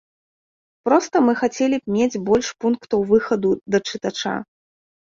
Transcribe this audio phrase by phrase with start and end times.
[0.87, 4.35] Проста мы хацелі б мець больш пунктаў выхаду да чытача.